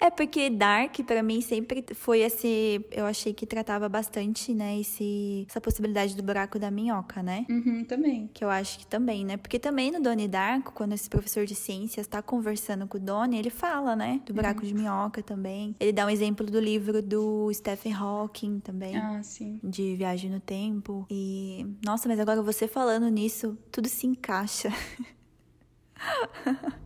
[0.00, 5.46] É porque Dark para mim sempre foi esse, eu achei que tratava bastante, né, esse
[5.48, 7.46] essa possibilidade do buraco da minhoca, né?
[7.48, 8.30] Uhum, também.
[8.32, 9.36] Que eu acho que também, né?
[9.36, 13.38] Porque também no Donnie Darko, quando esse professor de ciências tá conversando com o Donnie,
[13.38, 14.66] ele fala, né, do buraco uhum.
[14.66, 15.74] de minhoca também.
[15.80, 18.96] Ele dá um exemplo do livro do Stephen Hawking também.
[18.96, 19.58] Ah, sim.
[19.62, 21.06] De viagem no tempo.
[21.10, 24.72] E nossa, mas agora você falando nisso, tudo se encaixa.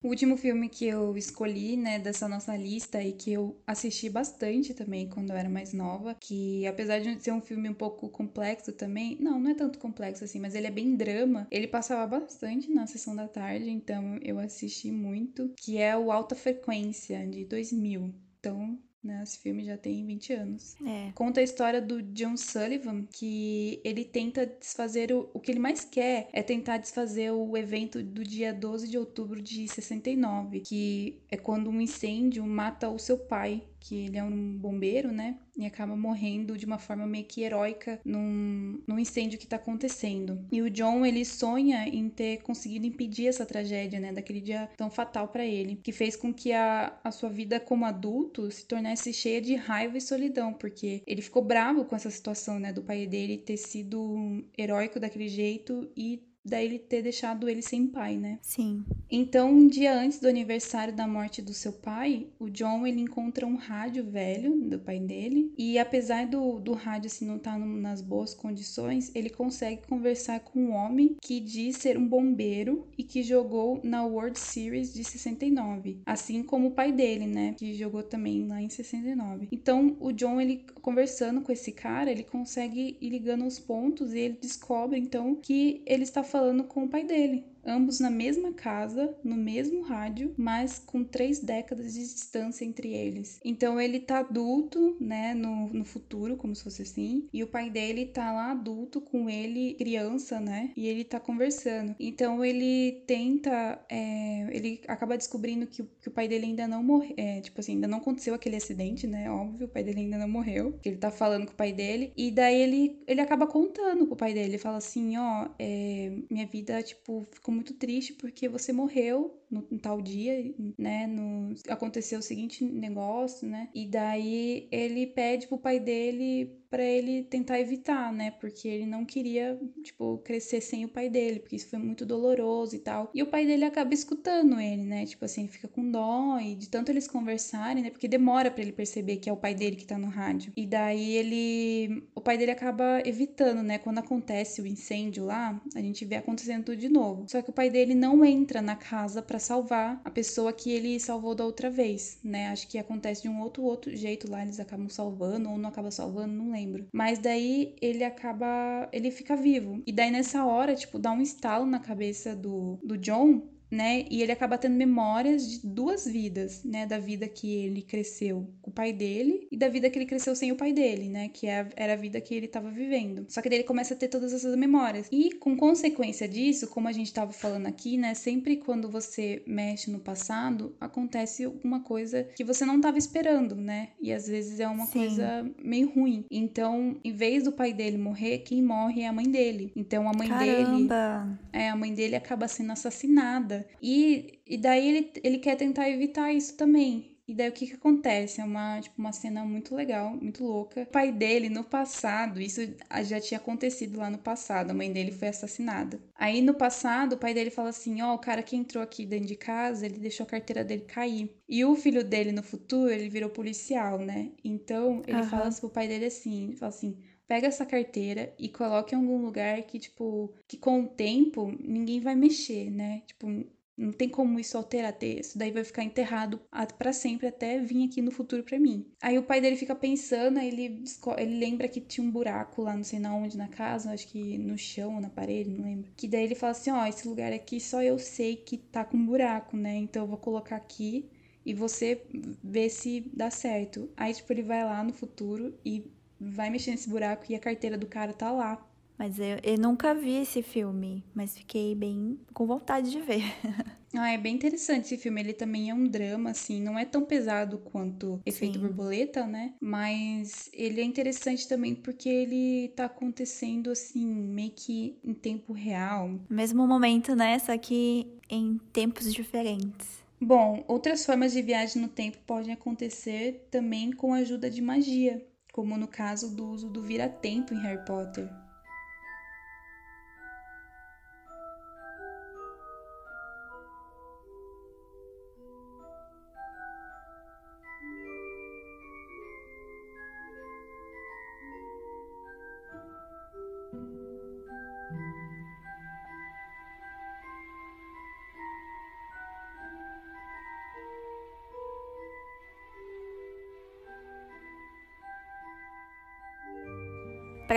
[0.00, 4.72] O último filme que eu escolhi, né, dessa nossa lista e que eu assisti bastante
[4.72, 8.72] também quando eu era mais nova, que apesar de ser um filme um pouco complexo
[8.72, 12.70] também, não, não é tanto complexo assim, mas ele é bem drama, ele passava bastante
[12.70, 18.14] na sessão da tarde, então eu assisti muito, que é o Alta Frequência, de 2000.
[18.38, 19.22] Então, né?
[19.22, 20.76] Esse filme já tem 20 anos.
[20.84, 21.12] É.
[21.14, 25.84] Conta a história do John Sullivan, que ele tenta desfazer o, o que ele mais
[25.84, 31.36] quer é tentar desfazer o evento do dia 12 de outubro de 69, que é
[31.36, 35.38] quando um incêndio mata o seu pai, que ele é um bombeiro, né?
[35.56, 40.44] E acaba morrendo de uma forma meio que heróica num, num incêndio que tá acontecendo.
[40.52, 44.12] E o John, ele sonha em ter conseguido impedir essa tragédia, né?
[44.12, 47.84] Daquele dia tão fatal para ele, que fez com que a, a sua vida como
[47.84, 52.58] adulto se tornasse cheia de raiva e solidão, porque ele ficou bravo com essa situação,
[52.58, 52.72] né?
[52.72, 57.86] Do pai dele ter sido heróico daquele jeito e daí ele ter deixado ele sem
[57.86, 58.38] pai, né?
[58.42, 58.84] Sim.
[59.10, 63.46] Então, um dia antes do aniversário da morte do seu pai, o John ele encontra
[63.46, 67.58] um rádio velho do pai dele e apesar do, do rádio assim não estar tá
[67.58, 73.02] nas boas condições, ele consegue conversar com um homem que diz ser um bombeiro e
[73.02, 78.02] que jogou na World Series de 69, assim como o pai dele, né, que jogou
[78.02, 79.48] também lá em 69.
[79.50, 84.18] Então, o John ele conversando com esse cara, ele consegue ir ligando os pontos e
[84.18, 89.14] ele descobre então que ele está falando com o pai dele ambos na mesma casa,
[89.22, 93.40] no mesmo rádio, mas com três décadas de distância entre eles.
[93.44, 97.70] Então ele tá adulto, né, no, no futuro, como se fosse assim, e o pai
[97.70, 101.94] dele tá lá adulto com ele, criança, né, e ele tá conversando.
[101.98, 107.14] Então ele tenta, é, ele acaba descobrindo que, que, o pai dele ainda não morreu,
[107.16, 110.28] é, tipo assim, ainda não aconteceu aquele acidente, né, óbvio, o pai dele ainda não
[110.28, 114.16] morreu, ele tá falando com o pai dele, e daí ele, ele acaba contando pro
[114.16, 118.72] pai dele, ele fala assim, ó, é, minha vida, tipo, ficou muito triste porque você
[118.72, 121.06] morreu no, tal dia, né?
[121.06, 123.68] No, aconteceu o seguinte negócio, né?
[123.74, 128.30] E daí ele pede pro pai dele para ele tentar evitar, né?
[128.32, 132.76] Porque ele não queria, tipo, crescer sem o pai dele, porque isso foi muito doloroso
[132.76, 133.10] e tal.
[133.14, 135.06] E o pai dele acaba escutando ele, né?
[135.06, 137.90] Tipo assim, fica com dó e de tanto eles conversarem, né?
[137.90, 140.52] Porque demora para ele perceber que é o pai dele que tá no rádio.
[140.56, 143.78] E daí ele, o pai dele acaba evitando, né?
[143.78, 147.24] Quando acontece o incêndio lá, a gente vê acontecendo tudo de novo.
[147.28, 150.98] Só que o pai dele não entra na casa para salvar a pessoa que ele
[151.00, 152.48] salvou da outra vez, né?
[152.48, 155.90] Acho que acontece de um outro outro jeito lá, eles acabam salvando ou não acaba
[155.90, 156.86] salvando, não lembro.
[156.92, 159.82] Mas daí ele acaba, ele fica vivo.
[159.86, 164.04] E daí nessa hora, tipo, dá um estalo na cabeça do, do John né?
[164.10, 166.86] E ele acaba tendo memórias de duas vidas, né?
[166.86, 170.34] Da vida que ele cresceu com o pai dele e da vida que ele cresceu
[170.34, 171.28] sem o pai dele, né?
[171.28, 173.26] Que é era a vida que ele estava vivendo.
[173.28, 175.08] Só que daí ele começa a ter todas essas memórias.
[175.12, 178.14] E com consequência disso, como a gente estava falando aqui, né?
[178.14, 183.90] Sempre quando você mexe no passado, acontece alguma coisa que você não estava esperando, né?
[184.00, 185.00] E às vezes é uma Sim.
[185.00, 186.24] coisa meio ruim.
[186.30, 189.72] Então, em vez do pai dele morrer, quem morre é a mãe dele.
[189.76, 190.48] Então a mãe Caramba.
[190.48, 191.38] dele.
[191.52, 196.32] É, a mãe dele acaba sendo assassinada e, e daí ele, ele quer tentar evitar
[196.32, 197.18] isso também.
[197.28, 198.40] E daí o que que acontece?
[198.40, 200.80] É uma, tipo, uma cena muito legal, muito louca.
[200.80, 202.62] O pai dele, no passado, isso
[203.02, 206.00] já tinha acontecido lá no passado, a mãe dele foi assassinada.
[206.14, 209.04] Aí no passado, o pai dele fala assim: Ó, oh, o cara que entrou aqui
[209.04, 211.30] dentro de casa, ele deixou a carteira dele cair.
[211.46, 214.32] E o filho dele no futuro, ele virou policial, né?
[214.42, 215.24] Então ele uhum.
[215.24, 216.96] fala pro pai dele assim: fala assim,
[217.28, 222.00] pega essa carteira e coloque em algum lugar que, tipo, que com o tempo ninguém
[222.00, 223.02] vai mexer, né?
[223.06, 223.28] Tipo,
[223.76, 226.40] Não tem como isso alterar, ter, isso daí vai ficar enterrado
[226.76, 228.84] para sempre até vir aqui no futuro para mim.
[229.00, 230.82] Aí o pai dele fica pensando, aí ele,
[231.16, 234.36] ele lembra que tinha um buraco lá, não sei na onde, na casa, acho que
[234.38, 235.92] no chão ou na parede, não lembro.
[235.96, 239.04] Que daí ele fala assim, ó, esse lugar aqui só eu sei que tá com
[239.06, 239.76] buraco, né?
[239.76, 241.08] Então eu vou colocar aqui
[241.46, 242.02] e você
[242.42, 243.88] vê se dá certo.
[243.96, 245.84] Aí, tipo, ele vai lá no futuro e
[246.20, 248.64] vai mexer nesse buraco e a carteira do cara tá lá.
[248.98, 253.22] Mas eu, eu nunca vi esse filme, mas fiquei bem com vontade de ver.
[253.94, 255.20] ah, é bem interessante esse filme.
[255.20, 258.66] Ele também é um drama, assim, não é tão pesado quanto Efeito Sim.
[258.66, 259.54] Borboleta, né?
[259.60, 266.10] Mas ele é interessante também porque ele tá acontecendo, assim, meio que em tempo real.
[266.28, 267.38] Mesmo momento, né?
[267.38, 269.98] Só que em tempos diferentes.
[270.20, 275.24] Bom, outras formas de viagem no tempo podem acontecer também com a ajuda de magia,
[275.58, 278.30] como no caso do uso do vira-tempo em Harry Potter.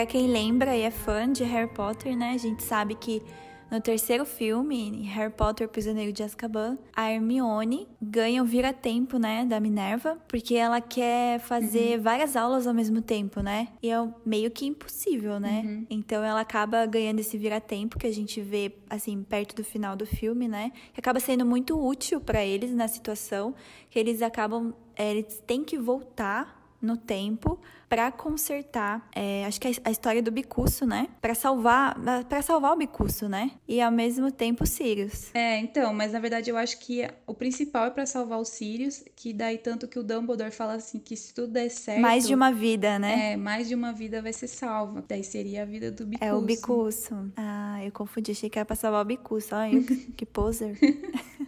[0.01, 3.21] Para quem lembra e é fã de Harry Potter, né, a gente sabe que
[3.69, 9.59] no terceiro filme, Harry Potter Prisioneiro de Azkaban, a Hermione ganha o vira-tempo, né, da
[9.59, 12.01] Minerva, porque ela quer fazer uhum.
[12.03, 13.67] várias aulas ao mesmo tempo, né?
[13.79, 15.61] E é meio que impossível, né?
[15.63, 15.85] Uhum.
[15.87, 20.07] Então ela acaba ganhando esse vira-tempo que a gente vê assim perto do final do
[20.07, 20.71] filme, né?
[20.95, 23.53] Que acaba sendo muito útil para eles na situação,
[23.87, 27.59] que eles acabam é, eles têm que voltar no tempo
[27.91, 31.09] para consertar, é, acho que a, a, história do Bicuço, né?
[31.19, 31.97] Para salvar,
[32.29, 33.51] para salvar o Bicuço, né?
[33.67, 35.29] E ao mesmo tempo Sirius.
[35.35, 39.03] É, então, mas na verdade eu acho que o principal é para salvar os Sirius,
[39.13, 42.33] que daí tanto que o Dumbledore fala assim que se tudo der certo, mais de
[42.33, 43.33] uma vida, né?
[43.33, 45.03] É, mais de uma vida vai ser salva.
[45.05, 46.29] Daí seria a vida do Bicuço.
[46.29, 47.31] É o Bicuço.
[47.35, 49.53] Ah, eu confundi, achei que era para salvar o Bicuço.
[49.53, 49.83] Olha,
[50.15, 50.79] que poser.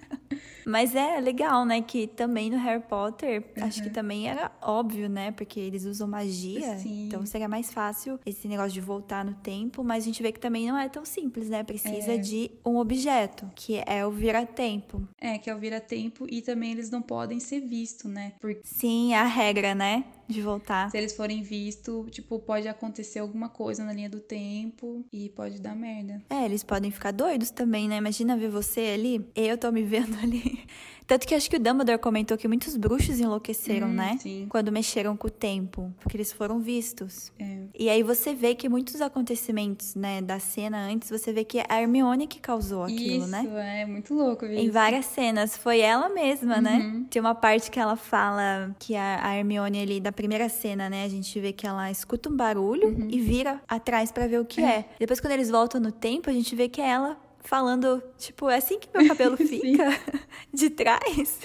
[0.65, 1.81] Mas é legal, né?
[1.81, 3.63] Que também no Harry Potter, uhum.
[3.63, 3.93] acho que uhum.
[3.93, 5.31] também era óbvio, né?
[5.31, 6.77] Porque eles usam magia.
[6.77, 7.07] Sim.
[7.07, 9.83] Então seria mais fácil esse negócio de voltar no tempo.
[9.83, 11.63] Mas a gente vê que também não é tão simples, né?
[11.63, 12.17] Precisa é.
[12.17, 15.07] de um objeto, que é o vira-tempo.
[15.19, 16.25] É, que é o vira-tempo.
[16.29, 18.33] E também eles não podem ser vistos, né?
[18.39, 18.61] Porque...
[18.63, 20.05] Sim, é a regra, né?
[20.27, 20.89] De voltar.
[20.89, 25.61] Se eles forem vistos, tipo, pode acontecer alguma coisa na linha do tempo e pode
[25.61, 26.21] dar merda.
[26.29, 27.97] É, eles podem ficar doidos também, né?
[27.97, 30.65] Imagina ver você ali, eu tô me vendo ali.
[31.05, 34.17] Tanto que acho que o Dumbledore comentou que muitos bruxos enlouqueceram, hum, né?
[34.19, 34.45] Sim.
[34.49, 37.31] Quando mexeram com o tempo, porque eles foram vistos.
[37.39, 37.63] É.
[37.77, 41.65] E aí você vê que muitos acontecimentos, né, da cena antes, você vê que é
[41.69, 43.43] a Hermione que causou aquilo, isso, né?
[43.43, 44.63] Isso, é muito louco isso.
[44.63, 46.77] Em várias cenas, foi ela mesma, né?
[46.77, 46.99] uhum.
[46.99, 47.05] né?
[47.09, 51.03] Tem uma parte que ela fala que a, a Hermione ali, da primeira cena, né,
[51.03, 53.07] a gente vê que ela escuta um barulho uhum.
[53.09, 54.79] e vira atrás para ver o que é.
[54.79, 54.85] é.
[54.99, 58.57] Depois, quando eles voltam no tempo, a gente vê que é ela falando, tipo, é
[58.57, 59.85] assim que meu cabelo fica
[60.53, 61.39] de trás.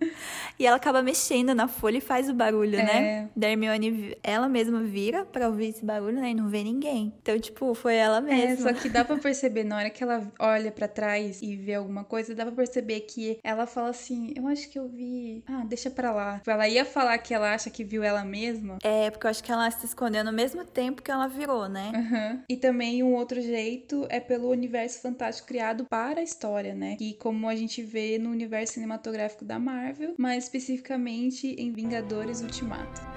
[0.58, 2.82] e ela acaba mexendo na folha e faz o barulho, né?
[2.82, 3.00] é.
[3.00, 3.30] né?
[3.36, 6.30] Da Hermione, ela mesma vira pra ouvir esse barulho, né?
[6.30, 7.12] E não vê ninguém.
[7.20, 8.70] Então, tipo, foi ela mesma.
[8.70, 11.74] É, só que dá pra perceber, na hora que ela olha para trás e vê
[11.74, 15.42] alguma coisa, dá pra perceber que ela fala assim, eu acho que eu vi...
[15.46, 16.38] Ah, deixa pra lá.
[16.38, 18.78] Tipo, ela ia falar que ela acha que viu ela mesma.
[18.82, 21.92] É, porque eu acho que ela se escondeu no mesmo tempo que ela virou, né?
[21.94, 22.42] Uhum.
[22.48, 26.96] E também um outro jeito é pelo universo fantástico criado para a história, né?
[27.00, 33.09] E como a gente vê no universo cinematográfico da Marvel, mais especificamente em Vingadores Ultimato.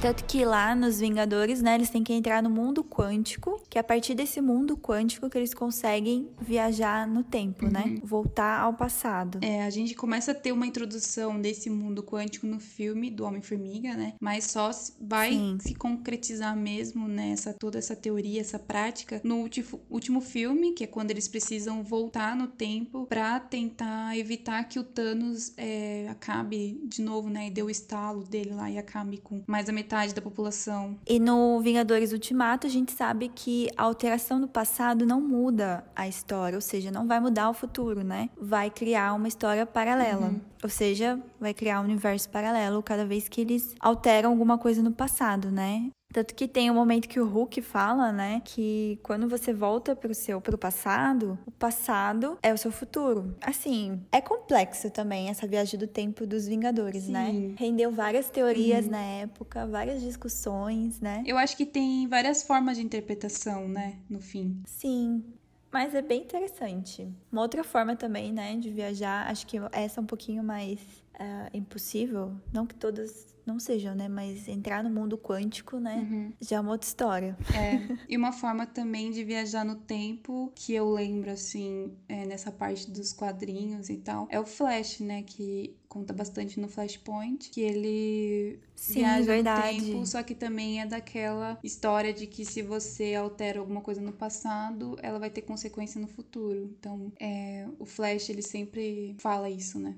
[0.00, 3.80] Tanto que lá nos Vingadores, né, eles têm que entrar no mundo quântico, que é
[3.80, 7.82] a partir desse mundo quântico que eles conseguem viajar no tempo, né?
[7.84, 7.94] uhum.
[7.94, 8.00] né?
[8.04, 9.40] Voltar ao passado.
[9.42, 13.94] É, a gente começa a ter uma introdução desse mundo quântico no filme do Homem-Formiga,
[13.94, 14.14] né?
[14.20, 14.70] Mas só
[15.00, 15.58] vai Sim.
[15.60, 17.30] se concretizar mesmo, né?
[17.30, 21.82] Essa, toda essa teoria, essa prática no último, último filme, que é quando eles precisam
[21.82, 27.48] voltar no tempo para tentar evitar que o Thanos é, acabe de novo, né?
[27.48, 30.96] E dê o estalo dele lá e acabe com mais a metade metade da população.
[31.06, 36.06] E no Vingadores Ultimato, a gente sabe que a alteração do passado não muda a
[36.06, 38.30] história, ou seja, não vai mudar o futuro, né?
[38.40, 40.26] Vai criar uma história paralela.
[40.26, 40.40] Uhum.
[40.62, 44.92] Ou seja, vai criar um universo paralelo cada vez que eles alteram alguma coisa no
[44.92, 45.90] passado, né?
[46.12, 50.14] Tanto que tem um momento que o Hulk fala, né, que quando você volta pro
[50.14, 53.36] seu pro passado, o passado é o seu futuro.
[53.42, 57.30] Assim, é complexo também essa viagem do tempo dos Vingadores, né?
[57.30, 57.48] Sim.
[57.48, 57.54] né?
[57.58, 58.92] Rendeu várias teorias uhum.
[58.92, 61.22] na época, várias discussões, né?
[61.26, 64.62] Eu acho que tem várias formas de interpretação, né, no fim.
[64.66, 65.22] Sim.
[65.70, 67.06] Mas é bem interessante.
[67.30, 70.78] Uma outra forma também, né, de viajar, acho que essa é um pouquinho mais
[71.14, 72.32] uh, impossível.
[72.50, 74.08] Não que todas não sejam, né?
[74.08, 75.96] Mas entrar no mundo quântico, né?
[75.96, 76.32] Uhum.
[76.40, 77.36] Já é uma outra história.
[77.54, 77.78] É.
[78.08, 82.90] E uma forma também de viajar no tempo, que eu lembro, assim, é, nessa parte
[82.90, 85.22] dos quadrinhos e tal, é o Flash, né?
[85.22, 89.80] Que conta bastante no Flashpoint, que ele Sim, viaja verdade.
[89.80, 94.00] no tempo, só que também é daquela história de que se você altera alguma coisa
[94.00, 96.70] no passado, ela vai ter consequência no futuro.
[96.78, 99.96] Então, é, o Flash, ele sempre fala isso, né?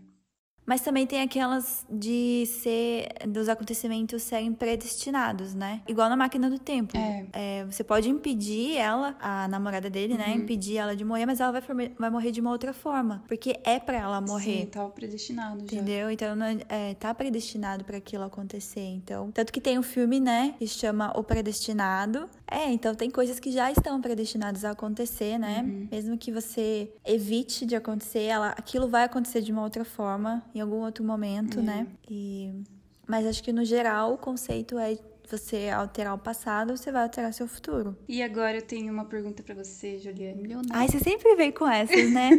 [0.70, 5.80] Mas também tem aquelas de ser dos acontecimentos serem predestinados, né?
[5.88, 6.96] Igual na máquina do tempo.
[6.96, 7.26] É.
[7.32, 10.26] É, você pode impedir ela, a namorada dele, né?
[10.26, 10.36] uhum.
[10.36, 10.36] né?
[10.36, 13.20] Impedir ela de morrer, mas ela vai, vai morrer de uma outra forma.
[13.26, 14.60] Porque é para ela morrer.
[14.60, 15.64] Sim, tá predestinado já.
[15.64, 16.08] Entendeu?
[16.08, 18.86] Então não, é, tá predestinado para aquilo acontecer.
[18.94, 20.54] Então, tanto que tem um filme, né?
[20.56, 22.30] Que chama O Predestinado.
[22.50, 25.62] É, então tem coisas que já estão predestinadas a acontecer, né?
[25.62, 25.88] Uhum.
[25.90, 30.60] Mesmo que você evite de acontecer, ela, aquilo vai acontecer de uma outra forma em
[30.60, 31.86] algum outro momento, né?
[32.10, 32.52] E
[33.06, 34.96] mas acho que no geral o conceito é
[35.28, 37.96] você alterar o passado, você vai alterar seu futuro.
[38.08, 40.72] E agora eu tenho uma pergunta para você, Juliane Leonardo.
[40.72, 42.30] Ai, você sempre vem com essas, né?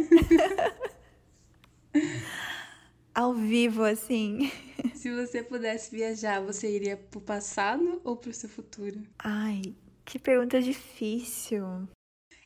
[3.14, 4.50] Ao vivo, assim.
[4.94, 9.02] Se você pudesse viajar, você iria pro passado ou pro seu futuro?
[9.18, 11.88] Ai, que pergunta difícil.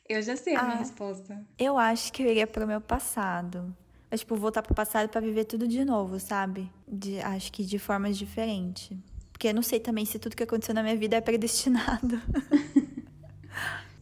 [0.07, 1.45] Eu já sei a ah, minha resposta.
[1.57, 3.75] Eu acho que eu iria pro meu passado.
[4.09, 6.71] É tipo, voltar pro passado para viver tudo de novo, sabe?
[6.87, 8.97] De, acho que de formas diferentes.
[9.31, 12.21] Porque eu não sei também se tudo que aconteceu na minha vida é predestinado.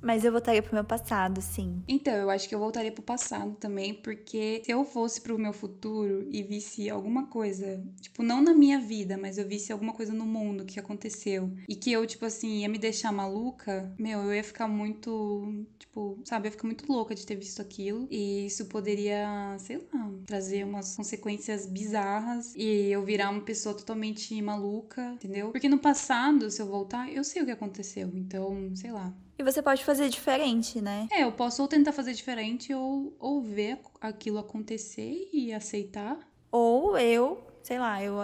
[0.05, 1.81] Mas eu voltaria pro meu passado, sim.
[1.87, 5.51] Então, eu acho que eu voltaria pro passado também, porque se eu fosse pro meu
[5.51, 10.13] futuro e visse alguma coisa, tipo, não na minha vida, mas eu visse alguma coisa
[10.13, 14.35] no mundo que aconteceu e que eu, tipo assim, ia me deixar maluca, meu, eu
[14.35, 18.07] ia ficar muito, tipo, sabe, eu ia ficar muito louca de ter visto aquilo.
[18.11, 24.39] E isso poderia, sei lá, trazer umas consequências bizarras e eu virar uma pessoa totalmente
[24.39, 25.49] maluca, entendeu?
[25.49, 28.11] Porque no passado, se eu voltar, eu sei o que aconteceu.
[28.13, 29.11] Então, sei lá.
[29.37, 31.07] E você pode fazer diferente, né?
[31.11, 36.17] É, eu posso ou tentar fazer diferente ou, ou ver aquilo acontecer e aceitar.
[36.51, 38.15] Ou eu, sei lá, eu,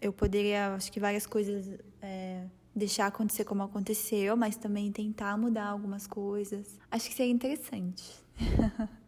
[0.00, 2.44] eu poderia, acho que várias coisas é,
[2.74, 6.78] deixar acontecer como aconteceu, mas também tentar mudar algumas coisas.
[6.90, 8.04] Acho que seria interessante.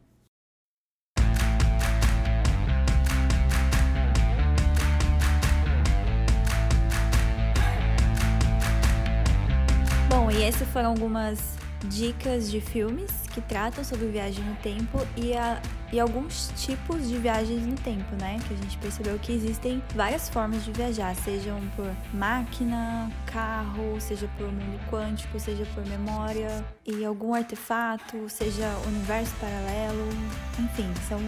[10.50, 11.38] essas foram algumas
[11.84, 17.16] dicas de filmes que tratam sobre viagem no tempo e, a, e alguns tipos de
[17.18, 18.36] viagens no tempo, né?
[18.46, 24.28] Que a gente percebeu que existem várias formas de viajar, sejam por máquina, carro, seja
[24.36, 30.08] por mundo quântico, seja por memória e algum artefato, seja universo paralelo,
[30.58, 31.20] enfim, são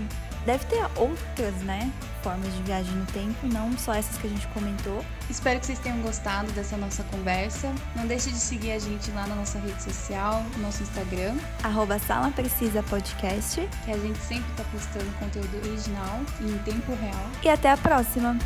[0.44, 1.90] Deve ter outras, né,
[2.22, 5.04] formas de viagem no tempo, não só essas que a gente comentou.
[5.28, 7.72] Espero que vocês tenham gostado dessa nossa conversa.
[7.94, 11.36] Não deixe de seguir a gente lá na nossa rede social, no nosso Instagram.
[11.62, 13.68] Arroba Sala Precisa Podcast.
[13.84, 17.26] Que a gente sempre está postando conteúdo original e em tempo real.
[17.42, 18.36] E até a próxima!